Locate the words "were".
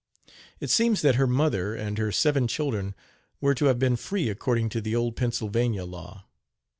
3.39-3.53